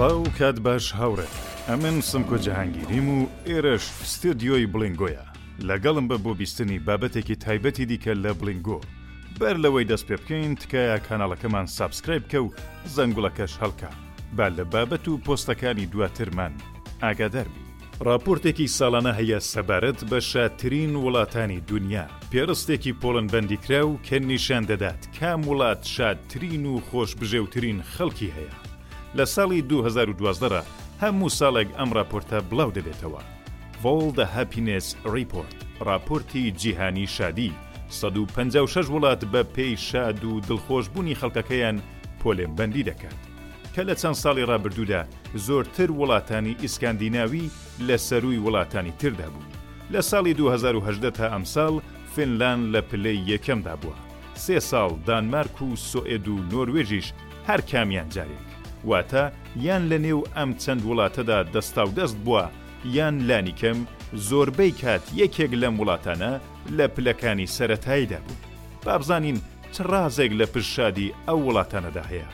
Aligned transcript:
سڵاو 0.00 0.22
کات 0.38 0.58
باش 0.66 0.84
هاوڕێت 0.98 1.32
ئەمن 1.70 1.96
سمکۆ 2.10 2.36
جەهانگیریم 2.46 3.08
و 3.14 3.18
ئێرەش 3.48 3.84
ستدیۆی 4.12 4.66
بلنگۆیە 4.72 5.24
لەگەڵم 5.68 6.06
بە 6.10 6.16
بۆ 6.24 6.32
بیستنی 6.40 6.78
بابەتێکی 6.86 7.36
تایبەتی 7.44 7.84
دیکە 7.90 8.12
لە 8.24 8.32
بلنگۆ 8.40 8.78
بەر 9.40 9.56
لەوەی 9.64 9.86
دەست 9.90 10.04
پێ 10.08 10.16
بکەین 10.20 10.54
تکایە 10.62 10.96
کانالەکەمان 11.08 11.66
سابسکرایب 11.76 12.24
کە 12.30 12.38
و 12.44 12.48
زەنگوڵەکەش 12.94 13.52
هەڵکە 13.62 13.90
با 14.36 14.46
لە 14.56 14.64
بابەت 14.72 15.04
و 15.08 15.20
پۆستەکانی 15.26 15.86
دواترمان 15.92 16.52
ئاگادەربی 17.02 17.64
راپۆرتێکی 18.08 18.68
ساڵانە 18.78 19.12
هەیە 19.18 19.38
سەبارەت 19.52 20.00
بە 20.10 20.18
شاترین 20.30 20.92
وڵاتانی 21.02 21.60
دنیا 21.70 22.06
پێرستێکی 22.32 22.94
پۆلنبندی 23.02 23.58
کرا 23.64 23.88
و 23.88 23.98
کە 24.06 24.12
نیشان 24.30 24.62
دەدات 24.70 25.00
کام 25.18 25.40
وڵات 25.50 25.80
شادترین 25.94 26.64
و 26.66 26.80
خۆشبژێوترین 26.88 27.78
خەڵکی 27.92 28.30
هەیە 28.38 28.69
لە 29.18 29.24
ساڵی 29.34 29.60
2012 29.68 30.62
هەموو 31.02 31.28
ساڵێک 31.38 31.68
ئەم 31.78 31.90
راپۆرتە 31.98 32.38
بڵاو 32.50 32.74
دەبێتەوە. 32.76 33.20
ڤۆڵ 33.82 34.08
دە 34.18 34.24
هەپینس 34.34 34.86
ریپۆرت 35.14 35.50
راپۆرتی 35.88 36.42
جیهانی 36.60 37.06
شادی 37.16 37.52
156 37.90 38.90
وڵات 38.90 39.20
بە 39.32 39.42
پێی 39.54 39.76
شاد 39.76 40.24
و 40.24 40.40
دڵخۆشببوونی 40.48 41.14
خەڵکەکەیان 41.20 41.76
پۆلێمبندی 42.20 42.86
دەکات 42.90 43.18
کە 43.74 43.82
لە 43.88 43.94
چەند 44.00 44.14
ساڵی 44.22 44.44
ڕابردوودا 44.50 45.02
زۆرتر 45.46 45.90
وڵاتانی 46.00 46.56
ئیسکاندیناوی 46.62 47.50
لە 47.88 47.96
سەروی 48.08 48.38
وڵاتانی 48.44 48.92
تردا 49.00 49.28
بوو 49.32 49.48
لە 49.92 50.00
ساڵی 50.10 50.32
2010 50.34 51.10
تا 51.10 51.26
ئەمساڵ 51.32 51.82
فینلان 52.14 52.72
لە 52.74 52.80
پلەی 52.90 53.24
یەکەمدا 53.34 53.74
بووە 53.82 53.96
سێ 54.44 54.58
ساڵ 54.70 55.02
دانمارک 55.06 55.62
و 55.62 55.76
سۆئد 55.90 56.28
و 56.28 56.36
نۆروێژیش 56.50 57.06
هەر 57.48 57.60
کامیان 57.72 58.08
جارێک 58.14 58.59
واتە 58.88 59.24
یان 59.66 59.84
لە 59.90 59.98
نێو 60.06 60.20
ئەم 60.36 60.50
چەند 60.62 60.82
وڵاتەدا 60.88 61.38
دەستا 61.54 61.82
و 61.86 61.90
دەست 61.98 62.16
بووە 62.24 62.44
یان 62.96 63.16
لانیکەم 63.28 63.78
زۆربەی 64.28 64.72
کات 64.80 65.02
یەکێک 65.20 65.52
لەم 65.62 65.74
وڵاتانە 65.80 66.32
لە 66.76 66.86
پلەکانی 66.94 67.46
سەتایدا 67.56 68.20
بوو 68.26 68.38
بابزانین 68.84 69.38
چ 69.72 69.76
ڕازێک 69.90 70.32
لە 70.40 70.46
پرشادی 70.52 71.12
ئەو 71.28 71.38
وڵاتانەدا 71.46 72.02
هەیە 72.10 72.28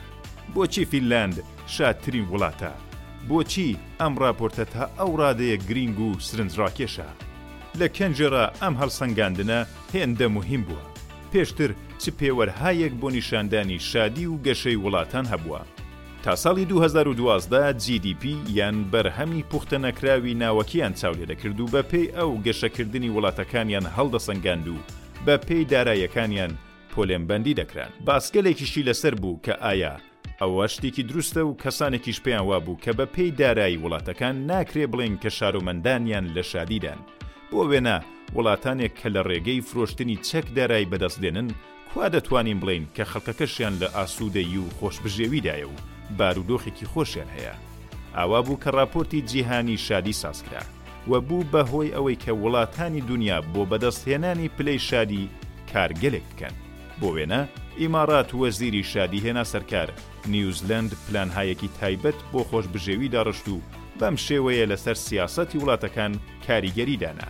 بۆچی 0.53 0.85
فینلاند 0.91 1.35
شادترین 1.75 2.25
وڵاتە 2.31 2.71
بۆچی 3.29 3.69
ئەم 4.01 4.13
راپۆرتە 4.21 4.65
تا 4.73 4.83
ئەو 4.99 5.11
ڕادەیە 5.21 5.57
گرنگ 5.69 5.99
و 6.05 6.09
سرنجڕاکێشە 6.27 7.09
لە 7.79 7.87
کەنجێرا 7.97 8.45
ئەم 8.61 8.73
هەڵسەنگاندنە 8.81 9.59
هێندە 9.93 10.27
مهم 10.37 10.61
بووە 10.67 10.85
پێشتر 11.31 11.71
چ 12.01 12.03
پێوەرهایەک 12.19 12.93
بۆ 13.01 13.07
نیشاندانی 13.15 13.79
شادی 13.89 14.25
و 14.29 14.37
گەشەی 14.45 14.75
وڵاتان 14.83 15.25
هەبووە 15.33 15.61
تا 16.27 16.35
ساڵی 16.35 16.63
2012 16.65 17.79
GDP 17.83 18.25
یان 18.53 18.79
بەرهەمی 18.91 19.43
پوختە 19.51 19.73
نەکراوی 19.83 20.33
ناوەکییان 20.33 20.95
چاولێ 21.01 21.25
دەکرد 21.31 21.59
و 21.59 21.67
بە 21.67 21.81
پێی 21.91 22.11
ئەو 22.17 22.31
گەشەکردنی 22.45 23.09
وڵاتەکانیان 23.15 23.85
هەڵدەسەنگاند 23.95 24.65
و 24.67 24.75
بە 25.27 25.37
پێی 25.47 25.63
دارایەکانیان 25.71 26.51
پۆلێمبندی 26.91 27.53
دەکران 27.61 27.91
باسکەلێکیشی 28.05 28.83
لەسەر 28.87 29.15
بوو 29.21 29.39
کە 29.45 29.55
ئایا 29.63 29.95
ئەوە 30.41 30.67
شتێکی 30.75 31.03
دروستە 31.09 31.37
و 31.45 31.57
کەسانێکیش 31.63 32.19
پێیان 32.25 32.43
وابوو 32.49 32.77
کە 32.83 32.91
بە 32.97 33.05
پێی 33.15 33.31
دارایی 33.37 33.81
وڵاتەکان 33.83 34.35
ناکرێ 34.51 34.85
بڵێن 34.91 35.15
کە 35.23 35.29
شارۆمەندانیان 35.37 36.25
لە 36.35 36.41
شادیدان 36.51 36.99
بۆ 37.51 37.61
وێنە 37.69 37.97
وڵاتانێک 38.35 38.93
کە 39.01 39.09
لە 39.15 39.21
ڕێگەی 39.29 39.61
فرۆشتنی 39.67 40.17
چەک 40.27 40.45
دارایی 40.57 40.89
بەدەستدێنن 40.91 41.49
کوا 41.93 42.05
دەتوانین 42.15 42.59
بڵین 42.61 42.83
کە 42.95 43.03
خەڵکەکەشیان 43.11 43.73
لە 43.81 43.87
ئاسوودەی 43.95 44.57
و 44.57 44.63
خۆشبژێویدایە 44.79 45.67
و 45.71 45.75
بارودۆخێکی 46.19 46.85
خۆشیان 46.93 47.29
هەیە 47.35 47.53
ئاوا 48.15 48.41
بوو 48.41 48.59
کە 48.63 48.67
راپۆرتی 48.77 49.21
جیهانی 49.21 49.77
شادی 49.77 50.13
سازکرا 50.13 50.61
و 51.07 51.21
بوو 51.21 51.43
بەهۆی 51.51 51.93
ئەوەی 51.95 52.21
کە 52.23 52.31
وڵاتانی 52.43 53.01
دنیا 53.09 53.39
بۆ 53.53 53.61
بەدەستهێنانی 53.69 54.49
پلەی 54.57 54.79
شادی 54.79 55.29
کارگەلێک 55.73 56.25
بکەن 56.31 56.53
بۆ 56.99 57.09
وێنە 57.15 57.41
ئیمارات 57.81 58.29
وەزیری 58.41 58.83
شادی 58.83 59.19
هێنا 59.25 59.43
سەرکار 59.51 59.89
نیوزلند 60.33 60.91
پلانهایەکی 61.07 61.69
تایبەت 61.81 62.17
بۆ 62.33 62.41
خۆشبژێوی 62.49 63.07
داڕشت 63.15 63.47
و 63.53 63.57
بەم 63.99 64.15
شێوەیە 64.27 64.65
لەسەر 64.71 64.93
سیاستی 65.07 65.59
وڵاتەکان 65.61 66.13
کاریگەریدانا 66.47 67.27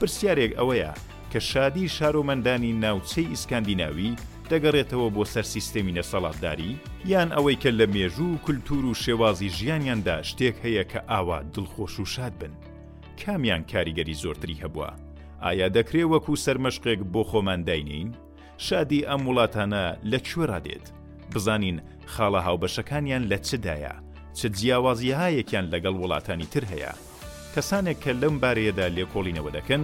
پرسیارێک 0.00 0.52
ئەوەیە 0.58 0.92
کە 1.32 1.38
شادی 1.50 1.88
شارۆمەندانی 1.96 2.72
ناوچەی 2.84 3.30
ئیسکاندیناوی 3.30 4.12
دەگەڕێتەوە 4.52 5.08
بۆ 5.16 5.24
سەر 5.32 5.44
سیستەمی 5.54 5.96
نەسەڵاتداری 5.98 6.72
یان 7.12 7.28
ئەوەی 7.36 7.56
کە 7.62 7.70
لە 7.78 7.86
مێژوو 7.94 8.30
و 8.32 8.40
کولتور 8.46 8.84
و 8.86 8.98
شێوازی 9.04 9.48
ژیانیاندا 9.58 10.16
شتێک 10.28 10.56
هەیە 10.64 10.84
کە 10.92 11.00
ئاوا 11.10 11.38
دڵخۆش 11.54 11.94
و 12.02 12.04
شاد 12.14 12.34
بن 12.40 12.54
کامیان 13.22 13.62
کاریگەری 13.72 14.18
زۆرتری 14.22 14.60
هەبووە 14.62 14.90
ئایا 15.44 15.68
دەکرێ 15.76 16.02
وەکو 16.12 16.34
سەرمەشقێک 16.44 17.00
بۆ 17.12 17.22
خۆمان 17.30 17.60
داینین 17.68 18.08
شادی 18.66 19.06
ئەم 19.08 19.22
وڵاتانە 19.28 19.84
لە 20.10 20.18
کوێڕادێت 20.28 20.86
بزانین 21.34 21.76
خاڵە 22.14 22.40
هاوبەشەکانیان 22.46 23.22
لە 23.32 23.38
چدایە 23.48 23.94
چ 24.38 24.40
جیاوازی 24.56 25.12
هایەکیان 25.20 25.66
لەگەڵ 25.74 25.94
وڵاتانی 26.02 26.46
تر 26.52 26.64
هەیە 26.72 26.92
کەسانێک 27.54 27.98
کە 28.04 28.12
لەم 28.22 28.34
بارەیەدا 28.42 28.86
لێکۆڵینەوە 28.96 29.50
دەکەن 29.58 29.82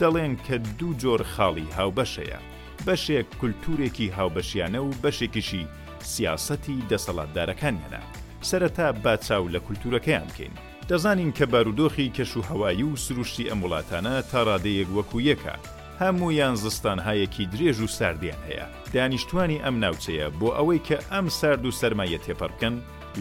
دەڵێن 0.00 0.32
کە 0.46 0.56
دوو 0.78 0.92
جۆر 1.02 1.22
خاڵی 1.34 1.66
هاوبەشەیە 1.76 2.38
بەشێک 2.86 3.26
کولتورێکی 3.40 4.08
هاوبەشیانە 4.16 4.78
و 4.86 4.90
بەشێکیشی 5.02 5.64
سیاسەتی 6.12 6.76
دەسەڵاتدارەکانیانە 6.90 8.02
سەرەتا 8.48 8.88
با 9.04 9.14
چاو 9.26 9.48
لە 9.54 9.58
کولتورەکەیان 9.66 10.26
بکەین 10.30 10.54
دەزانین 10.88 11.32
کە 11.38 11.44
بارودۆخی 11.52 12.12
کەش 12.16 12.32
و 12.36 12.42
هەوایی 12.50 12.84
و 12.90 12.96
سروشتی 12.96 13.48
ئەم 13.50 13.60
وڵاتانە 13.64 14.14
تا 14.30 14.40
ڕادەیەک 14.48 14.88
وەکو 14.96 15.20
یەکە 15.30 15.54
هەمویان 16.00 16.54
زستانهایەکی 16.62 17.46
درێژ 17.52 17.80
و 17.80 17.86
ساردیان 17.86 18.42
هەیە 18.48 18.66
دانیشتوانی 18.94 19.62
ئەم 19.64 19.76
ناوچەیە 19.84 20.26
بۆ 20.38 20.48
ئەوەی 20.58 20.80
کە 20.86 20.96
ئەم 21.12 21.26
سارد 21.38 21.62
و 21.66 21.70
سەرمایە 21.80 22.18
تێپەڕکەن 22.26 22.74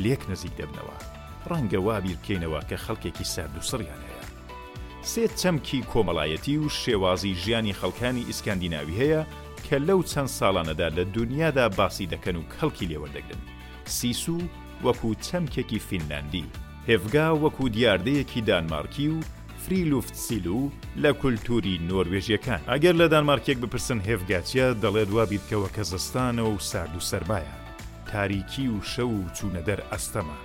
لێک 0.03 0.21
نزیک 0.31 0.53
دەبنەوە 0.59 0.95
ڕەنگە 1.49 1.77
وابیر 1.87 2.17
بکەینەوە 2.21 2.61
کە 2.69 2.77
خەڵکێکی 2.83 3.25
سارد 3.33 3.55
و 3.57 3.61
سڕیان 3.69 4.01
هەیە 4.07 4.23
سێ 5.11 5.23
چەمکی 5.41 5.79
کۆمەڵایەتی 5.91 6.55
و 6.61 6.65
شێوازی 6.81 7.35
ژیانی 7.43 7.77
خەڵکانی 7.79 8.27
ئیسکاندیناوی 8.27 8.95
هەیە 9.01 9.21
کە 9.69 9.77
لەو 9.87 10.01
چەند 10.11 10.27
ساڵانەدا 10.39 10.87
لە 10.97 11.03
دنیادا 11.17 11.65
باسی 11.77 12.07
دەکەن 12.13 12.35
و 12.37 12.43
کەڵکی 12.59 12.87
لێوەدەگرن 12.91 13.41
سیسو 13.85 14.37
وەکو 14.85 15.11
چەمکێکی 15.25 15.79
فینلاندی 15.87 16.45
هێفگا 16.89 17.27
وەکو 17.43 17.65
دیاردەیەکی 17.75 18.41
دانمارکی 18.49 19.07
و 19.15 19.19
فریلوفت 19.63 20.15
سیلو 20.25 20.69
لە 21.03 21.07
کولتوری 21.21 21.75
نۆروێژیەکان 21.89 22.61
ئەگەر 22.71 22.95
لە 23.01 23.07
دانمارکێک 23.13 23.57
بپرسن 23.61 23.99
هێفگاچە 24.09 24.65
دەڵێت 24.83 25.09
وابیت 25.15 25.43
کەەوە 25.49 25.69
کەزستانە 25.75 26.41
و 26.51 26.59
سارد 26.69 26.95
و 26.95 26.99
سربایە 27.09 27.55
تاریکی 28.11 28.67
و 28.73 28.81
شەو 28.91 29.09
و 29.21 29.29
چوونەدەر 29.37 29.79
ئەستەما 29.91 30.37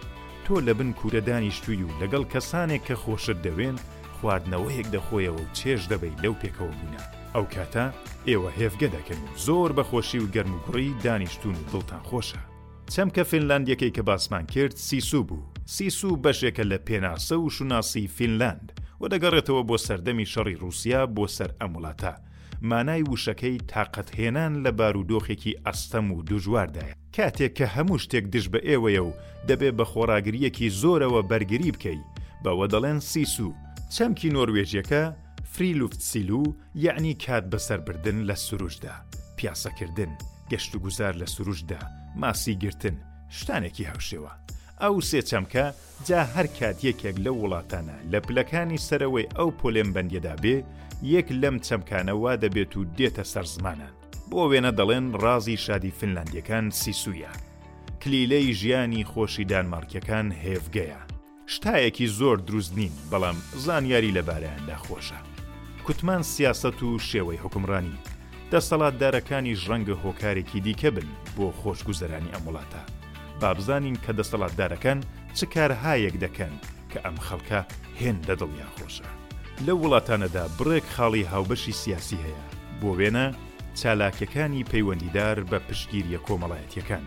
تۆ 0.44 0.56
لە 0.66 0.72
بن 0.78 0.90
کوورە 0.98 1.20
دانیشتووی 1.28 1.82
و 1.86 1.96
لەگەڵ 2.00 2.24
کەسانێک 2.32 2.82
کە 2.88 2.94
خۆشت 3.02 3.38
دەوێن 3.46 3.76
خواردنەوەیەک 4.18 4.86
دەخۆیەوە 4.94 5.36
و 5.42 5.50
چێش 5.58 5.80
دەبەی 5.92 6.18
لەو 6.22 6.34
پێکەوە 6.42 6.72
بوونە 6.78 7.02
ئەو 7.36 7.44
کاتە 7.54 7.84
ئێوە 8.28 8.50
هێفگە 8.58 8.88
دەکەن 8.96 9.20
زۆر 9.46 9.70
بەخۆشی 9.78 10.18
و 10.24 10.30
گەرموگوڕی 10.34 10.88
دانیشتون 11.04 11.56
دڵتان 11.70 12.02
خۆشە 12.08 12.40
چەمکە 12.94 13.22
فینلاندیەکەی 13.30 13.94
کە 13.96 14.02
باسمان 14.08 14.46
کرد 14.54 14.76
سیسو 14.88 15.18
بوو 15.28 15.42
سیسو 15.76 16.10
بەشێکە 16.24 16.64
لە 16.72 16.78
پێناسە 16.86 17.36
و 17.38 17.50
شوناسی 17.56 18.08
فینلاند 18.16 18.66
و 19.00 19.04
دەگەڕێتەوە 19.12 19.62
بۆ 19.68 19.76
سەردەمی 19.86 20.28
شەڕی 20.32 20.60
رووسیا 20.62 21.02
بۆ 21.16 21.24
سەر 21.36 21.50
ئەموڵاتە 21.60 22.12
مانای 22.70 23.02
وشەکەی 23.12 23.56
تااقەت 23.72 24.08
هێنان 24.18 24.52
لە 24.64 24.70
بارودۆخێکی 24.78 25.58
ئەستەم 25.66 26.06
و 26.16 26.24
دوژواردایە 26.28 26.96
کاتێک 27.16 27.52
کە 27.58 27.66
هەموو 27.74 27.98
شتێک 28.04 28.24
دش 28.34 28.46
بە 28.52 28.60
ئێوەیە 28.68 29.02
و 29.08 29.12
دەبێت 29.48 29.74
بە 29.78 29.84
خۆراگریەکی 29.92 30.68
زۆرەوە 30.80 31.20
بەرگری 31.30 31.74
بکەی 31.76 32.00
بەوە 32.44 32.66
دەڵێن 32.72 32.98
سیسو 33.12 33.48
چەمکی 33.94 34.30
نۆروێژیەکە 34.36 35.02
فریلوفتسیلو 35.58 36.42
یعنی 36.74 37.14
کات 37.24 37.44
بەسەربردن 37.52 38.18
لە 38.30 38.34
سروشدا 38.46 38.94
پیاسەکردن 39.40 40.10
گەشت 40.50 40.72
و 40.74 40.78
گوزار 40.84 41.14
لە 41.22 41.24
سروشدا 41.26 41.78
ماسی 42.20 42.54
گرتن 42.62 42.96
شتانێکی 43.38 43.88
هەوشێوە 43.92 44.32
ئەو 44.82 44.94
سێچەمکە 45.08 45.64
جا 46.08 46.20
هەر 46.34 46.46
کات 46.58 46.76
یەکێک 46.88 47.16
لە 47.24 47.30
وڵاتانە 47.40 47.96
لە 48.12 48.18
پلەکانی 48.26 48.82
سەرەوەی 48.88 49.32
ئەو 49.38 49.48
پۆلێم 49.60 49.90
بەندێدا 49.96 50.34
بێ 50.42 50.56
یەک 51.14 51.28
لەم 51.42 51.56
چەمکانەوا 51.66 52.32
دەبێت 52.42 52.72
و 52.76 52.82
دێتە 52.98 53.24
سەر 53.32 53.46
زمانان 53.54 53.94
بۆ 54.30 54.40
وێنە 54.50 54.72
دەڵێن 54.78 55.06
ڕازی 55.22 55.56
شادی 55.66 55.92
فنلاندیەکان 55.98 56.64
سیسوویە 56.80 57.32
کلیلەی 58.02 58.48
ژیانی 58.60 59.08
خۆشی 59.12 59.44
دانمارکەکان 59.52 60.26
هێفگەیە 60.44 61.00
شتایەکی 61.54 62.06
زۆر 62.18 62.36
دروست 62.48 62.72
نین 62.78 62.94
بەڵام 63.10 63.36
زانیاری 63.64 64.14
لەبارەیاندا 64.18 64.78
خۆشە 64.86 65.20
کوتمان 65.84 66.22
سیاست 66.22 66.82
و 66.82 66.98
شێوەی 67.08 67.38
حکمڕانی 67.44 67.98
دەسەڵات 68.52 68.94
دارەکانی 69.02 69.58
ڕەنگە 69.66 69.94
هۆکارێکی 70.04 70.60
دیکە 70.66 70.90
بن 70.96 71.08
بۆ 71.36 71.46
خۆشگوزەرانی 71.60 72.32
ئەم 72.34 72.44
وڵاتە 72.48 72.80
بابزانین 73.40 73.96
کە 74.06 74.12
دەسەڵاتدارەکان 74.18 74.98
چ 75.36 75.38
کارهایەک 75.54 76.14
دەکەن 76.24 76.52
کە 76.92 76.98
ئەم 77.04 77.16
خەڵکە 77.26 77.60
هێن 78.00 78.16
لە 78.28 78.34
دڵیان 78.40 78.72
خۆشە 78.78 79.08
لە 79.66 79.72
وڵاتانەدا 79.80 80.44
بڕێک 80.58 80.84
خاڵی 80.94 81.22
هاوبەشی 81.32 81.72
سیاسی 81.82 82.18
هەیە 82.26 82.44
بۆ 82.80 82.90
وێنە 82.98 83.26
چالاکەکانی 83.78 84.64
پەیوەندیدار 84.70 85.36
بە 85.50 85.58
پشتگیریە 85.68 86.18
کۆمەڵایەتیەکان 86.26 87.04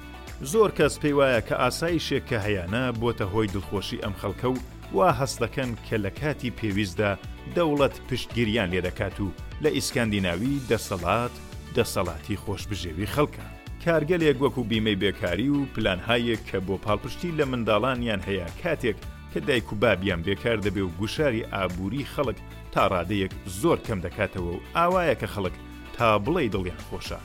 زۆر 0.51 0.69
کەس 0.77 0.93
پێی 1.01 1.13
وایە 1.17 1.41
کە 1.47 1.55
ئاسایشێک 1.61 2.23
کە 2.29 2.37
هەیەە 2.45 2.83
بۆتە 3.01 3.25
هۆی 3.33 3.51
دڵخۆشی 3.53 4.01
ئەم 4.03 4.13
خەڵکە 4.21 4.47
و 4.51 4.55
وا 4.93 5.09
هەست 5.19 5.37
دەکەن 5.43 5.69
کە 5.89 5.95
لە 6.05 6.11
کاتی 6.21 6.51
پێویستدا 6.59 7.11
دەوڵەت 7.55 7.95
پشتگیریان 8.09 8.67
لێ 8.73 8.81
دەکات 8.87 9.17
و 9.21 9.31
لە 9.63 9.69
ئیسکاندیناوی 9.77 10.61
دەسەڵات 10.69 11.33
دەسەڵاتی 11.75 12.39
خۆشبژێوی 12.43 13.11
خەڵکە 13.13 13.45
کارگەلێک 13.83 14.37
وەکو 14.43 14.61
بیمەی 14.69 14.99
بێکاری 15.03 15.49
و 15.55 15.59
پلانهایەک 15.73 16.39
کە 16.49 16.57
بۆ 16.67 16.75
پاڵپشتی 16.85 17.35
لە 17.39 17.45
منداڵانیان 17.51 18.21
هەیە 18.27 18.47
کاتێک 18.61 18.97
کە 19.33 19.39
دایک 19.47 19.67
و 19.73 19.75
بابیان 19.81 20.21
بێکار 20.27 20.57
دەبێ 20.65 20.83
و 20.85 20.95
گوشاری 20.99 21.47
ئابووری 21.53 22.07
خەڵک 22.13 22.37
تا 22.73 22.81
ڕادەیەک 22.93 23.31
زۆر 23.61 23.77
کەم 23.87 23.99
دەکاتەوە 24.05 24.51
و 24.55 24.61
ئاوایە 24.75 25.15
کە 25.21 25.27
خەڵک 25.33 25.55
تا 25.97 26.07
بڵی 26.25 26.47
دڵیان 26.53 26.81
خۆشە 26.89 27.19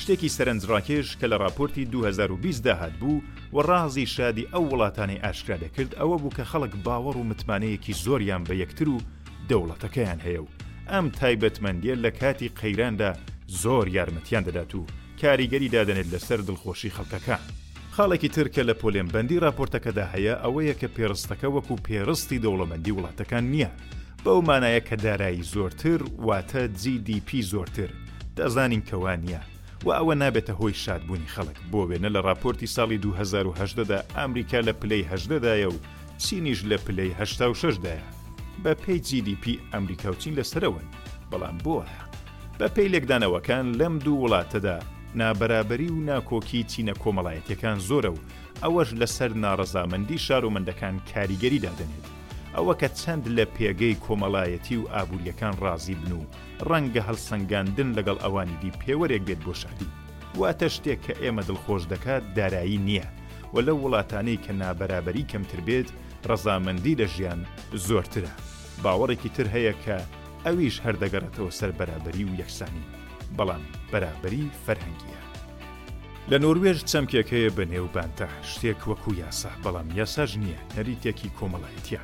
شتێکی 0.00 0.28
سەرنجڕاکێش 0.36 1.08
کە 1.20 1.26
لە 1.30 1.36
راپۆرتی 1.44 1.84
2020 1.86 2.60
داهات 2.64 2.92
بوو 3.00 3.20
و 3.52 3.58
ڕازی 3.68 4.04
شادی 4.06 4.46
ئەو 4.52 4.64
وڵاتانی 4.72 5.20
ئاشکرا 5.24 5.56
دەکرد 5.64 5.92
ئەوە 5.98 6.16
بوو 6.22 6.30
کە 6.36 6.44
خەڵک 6.52 6.72
باوەڕ 6.86 7.16
و 7.16 7.24
متمانەیەکی 7.24 7.94
زۆریان 8.04 8.44
بە 8.48 8.54
یەکتر 8.62 8.88
و 8.88 8.98
دەوڵەتەکەیان 9.48 10.20
هەیە 10.26 10.40
و 10.42 10.48
ئەم 10.90 11.06
تایبەتمەندیە 11.18 11.94
لە 12.04 12.10
کاتی 12.20 12.48
قەیراندا 12.60 13.10
زۆر 13.62 13.86
یارمەتیان 13.96 14.42
دەدات 14.48 14.72
و 14.78 14.82
کاریگەری 15.20 15.70
دادنێت 15.76 16.08
لەسەر 16.14 16.40
دڵخۆشی 16.48 16.94
خەڵکەکە. 16.96 17.38
خاڵێکی 17.96 18.28
ترکە 18.34 18.62
لە 18.68 18.74
پۆلێمبندی 18.80 19.42
راپۆرتەکەدا 19.44 20.04
هەیە 20.14 20.34
ئەوەیە 20.44 20.74
کە 20.80 20.88
پێڕستەکە 20.96 21.46
وەکو 21.56 21.76
پێڕستی 21.86 22.38
دەوڵەمەندی 22.44 22.92
وڵاتەکان 22.96 23.44
نییە 23.52 23.70
بەو 24.24 24.40
مانایە 24.48 24.80
کە 24.88 24.96
دارایی 25.04 25.42
زۆرتر 25.52 26.00
واتە 26.26 26.62
GDP 26.80 27.28
زۆرتر 27.52 27.90
دەزانین 28.38 28.82
کەوان 28.90 29.20
نیە 29.28 29.42
و 29.84 29.88
ئەوە 29.98 30.14
نابێتە 30.22 30.52
هۆی 30.60 30.74
شادبوونی 30.84 31.32
خەڵک 31.34 31.56
بۆ 31.70 31.80
وێنە 31.88 32.10
لە 32.14 32.20
راپۆرتی 32.28 32.72
ساڵی 32.76 32.98
2010دا 33.04 33.98
ئامریکا 34.16 34.58
لە 34.68 34.72
پلەی 34.80 35.08
هەشدەدایە 35.12 35.68
و 35.72 35.76
چینیش 36.24 36.60
لە 36.70 36.76
پلەی 36.86 37.10
1960دایە 37.20 38.06
بە 38.62 38.72
پێی 38.82 39.00
GDP 39.08 39.44
ئەمریکا 39.72 40.08
و 40.12 40.20
چین 40.22 40.32
لەسەرەوەن 40.38 40.86
بەڵام 41.30 41.56
بۆە 41.64 41.86
بە 42.58 42.66
پێی 42.74 42.90
لێکدانەوەکان 42.94 43.66
لەم 43.80 43.94
دوو 44.04 44.22
وڵاتەدا 44.24 44.76
نابەرابەری 45.20 45.90
و 45.92 46.04
ناکۆکی 46.08 46.62
چینە 46.70 46.94
کۆمەڵایەتەکان 47.02 47.78
زۆرە 47.88 48.10
و 48.14 48.22
ئەوەش 48.62 48.88
لەسەر 49.00 49.30
ناڕزامەندی 49.44 50.22
شارۆمەندەکان 50.26 50.94
کاریگەری 51.10 51.62
دادنێت 51.66 52.06
ئەوە 52.56 52.74
کە 52.80 52.88
چەند 53.00 53.24
لە 53.36 53.44
پێگەی 53.56 54.00
کۆمەڵایەتی 54.04 54.76
و 54.80 54.90
ئابوووریەکان 54.94 55.54
ڕازی 55.64 55.96
بن 56.00 56.10
و 56.20 56.28
ڕەنگە 56.70 57.02
هەڵسەنگاندن 57.08 57.90
لەگەڵ 57.98 58.18
ئەوانی 58.24 58.56
دی 58.62 58.76
پێوەرێک 58.80 59.22
بێت 59.28 59.40
بۆ 59.46 59.52
شادی 59.62 59.88
واتە 60.40 60.66
شتێک 60.76 61.00
کە 61.06 61.12
ئێمە 61.22 61.42
دڵخۆش 61.48 61.82
دەکات 61.92 62.22
دارایی 62.36 62.78
نییە 62.86 63.08
و 63.52 63.56
لە 63.66 63.72
وڵاتانەی 63.82 64.42
کە 64.44 64.52
نابەرابەری 64.60 65.28
کەمتر 65.30 65.60
بێت 65.66 65.88
ڕەزامەندی 66.30 66.98
لە 67.00 67.06
ژیان 67.14 67.40
زۆرترە 67.86 68.34
باوەڕێکی 68.82 69.30
تر 69.36 69.46
هەیە 69.54 69.74
کە 69.84 69.96
ئەویش 70.46 70.76
هەردەگەڕێتەوە 70.84 71.50
سەر 71.58 71.70
بەرابەری 71.78 72.24
و 72.28 72.34
یەکسانی 72.40 72.84
بەڵام 73.36 73.64
بەرابەری 73.92 74.44
فەرهەنگیە 74.64 75.22
لە 76.30 76.36
نۆروێژ 76.44 76.78
چەمکێک 76.90 77.28
هەیە 77.34 77.50
بە 77.56 77.64
نێوبانتە 77.72 78.28
شتێک 78.50 78.80
وەکو 78.90 79.10
یاسا 79.22 79.52
بەڵام 79.64 79.88
یاساژ 80.00 80.30
نییە 80.42 80.60
نەریتێکی 80.76 81.34
کۆمەڵایەتە 81.38 82.02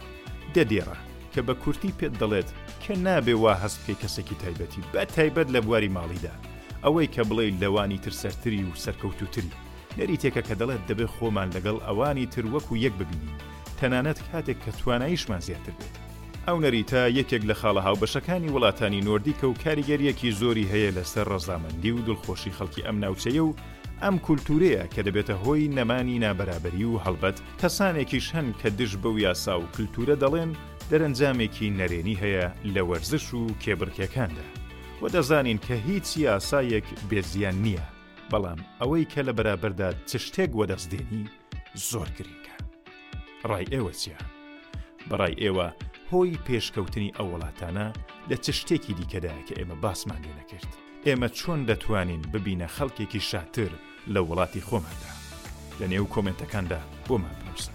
دەدێڕە 0.57 0.97
کە 1.33 1.41
بە 1.47 1.55
کورتی 1.63 1.93
پێت 1.99 2.15
دەڵێت 2.21 2.49
کە 2.83 2.93
نابێ 3.07 3.35
وا 3.43 3.53
هەست 3.63 3.79
پێ 3.85 3.95
کەسێکی 4.03 4.37
تایبەتی 4.43 4.83
بە 4.93 5.03
تایبەت 5.15 5.49
لە 5.55 5.61
بواری 5.67 5.95
ماڵیدا 5.97 6.35
ئەوەی 6.85 7.13
کە 7.15 7.23
بڵێ 7.29 7.47
لەوانی 7.63 7.99
تر 8.05 8.13
سەرتری 8.23 8.63
و 8.69 8.79
سەرکەوتوتری 8.85 9.53
نەریتێکە 9.99 10.43
کە 10.49 10.55
دەڵێت 10.61 10.83
دەبێت 10.89 11.11
خۆمان 11.17 11.49
لەگەڵ 11.57 11.77
ئەوانی 11.87 12.27
تر 12.35 12.45
وەکو 12.55 12.75
یەک 12.87 12.95
ببینی 13.01 13.35
تەنانەت 13.79 14.19
کاتێک 14.31 14.59
کە 14.65 14.71
تواناییشمان 14.81 15.41
زیاتر 15.49 15.75
بێت 15.79 15.95
ئەو 16.47 16.57
نەریتا 16.65 17.03
یەکێک 17.19 17.43
لە 17.51 17.55
خاڵە 17.61 17.81
هاوبەشەکانی 17.87 18.53
وڵاتانی 18.55 19.05
نۆردیکە 19.09 19.47
و 19.49 19.59
کاریگەریەکی 19.65 20.35
زۆری 20.41 20.71
هەیە 20.73 20.91
لەسەر 20.97 21.27
ڕزامەندی 21.35 21.95
و 21.95 22.05
دڵخۆشی 22.07 22.55
خەڵکی 22.57 22.85
ئەم 22.87 22.97
ناوچەیە 23.05 23.43
و 23.47 23.57
ئەم 24.07 24.17
کولتورەیە 24.27 24.85
کە 24.95 25.01
دەبێتە 25.07 25.35
هۆی 25.45 25.73
نەمانی 25.79 26.23
نابەرابەری 26.25 26.87
و 26.91 27.01
هەڵبەت 27.05 27.37
کەسانێکیش 27.61 28.27
هەن 28.37 28.49
کە 28.61 28.69
دش 28.81 28.93
بەو 29.03 29.15
یاسا 29.27 29.55
و 29.59 29.65
کللتورە 29.75 30.17
دەڵێن 30.23 30.51
دەرەنجامێکی 30.91 31.69
نەرێنی 31.79 32.21
هەیە 32.23 32.47
لە 32.75 32.83
وەرزش 32.91 33.27
و 33.39 33.43
کێبرکەکاندا 33.65 34.47
و 35.03 35.05
دەزانین 35.15 35.59
کە 35.67 35.75
هیچ 35.89 36.07
یاسایەک 36.27 36.87
بێزیان 37.11 37.57
نییە 37.65 37.87
بەڵام 38.33 38.61
ئەوەی 38.81 39.05
کە 39.13 39.21
لە 39.29 39.33
بەرابەردا 39.39 39.89
چ 40.09 40.11
شتێک 40.27 40.51
وەدەستدێنی 40.59 41.25
زۆر 41.89 42.09
گرنگە 42.17 42.57
ڕای 43.51 43.65
ئێوە 43.75 43.93
چیا 44.01 44.21
بەڕای 45.09 45.35
ئێوە 45.43 45.69
هۆی 46.13 46.41
پێشکەوتنی 46.47 47.15
ئەو 47.17 47.27
وڵاتانە 47.35 47.87
لە 48.31 48.37
چ 48.45 48.47
شتێکی 48.61 48.93
دیکەدا 48.99 49.35
کە 49.47 49.55
ئێمە 49.59 49.77
باسمان 49.85 50.21
لێ 50.27 50.33
نەکرد 50.41 50.71
ئێمە 51.07 51.29
چۆن 51.39 51.61
دەتوانین 51.71 52.23
ببینە 52.35 52.69
خەڵکێکی 52.77 53.21
شاتر 53.31 53.73
لە 54.11 54.21
وڵاتی 54.29 54.61
خۆماندا 54.69 55.13
لە 55.81 55.87
نێو 55.93 56.07
کۆمنتەکاندا 56.15 56.79
بۆمان 57.07 57.35
بنووسن 57.39 57.73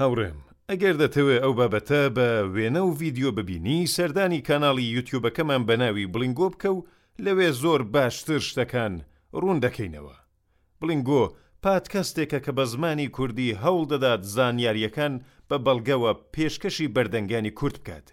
هاوڕێم 0.00 0.36
ئەگەر 0.70 0.94
دەتەوێت 1.02 1.42
ئەو 1.44 1.52
بابەتە 1.58 2.02
بە 2.16 2.28
وێنە 2.54 2.82
و 2.84 2.94
ڤیددیو 2.98 3.32
ببینی 3.38 3.86
سەردانی 3.96 4.42
کانناڵی 4.48 4.92
یوتیوبەکەمان 4.96 5.62
بە 5.68 5.74
ناوی 5.82 6.06
بلنگۆ 6.14 6.48
بکە 6.52 6.66
و 6.76 6.84
لەوێ 7.24 7.50
زۆر 7.62 7.80
باشتر 7.94 8.40
شتەکان 8.48 8.94
ڕوون 9.40 9.58
دەکەینەوە 9.64 10.14
بلنگۆ 10.80 11.24
پادکەستێکە 11.64 12.38
کە 12.44 12.52
بە 12.56 12.64
زمانی 12.72 13.08
کوردی 13.16 13.56
هەوڵ 13.62 13.82
دەدات 13.92 14.22
زانیاریەکان 14.36 15.14
بە 15.50 15.56
بەڵگەوە 15.66 16.10
پێشکەشی 16.34 16.92
بەردەنگانی 16.94 17.50
کورد 17.58 17.76
بکات 17.82 18.06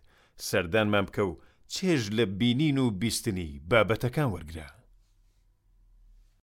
سەردانمان 0.48 1.06
بکە 1.07 1.19
و 1.30 1.31
چێژ 1.75 2.01
لە 2.18 2.25
بینین 2.39 2.77
و 2.83 2.85
بیستنی 3.01 3.50
بابەتەکان 3.69 4.27
وەرگرە 4.31 4.68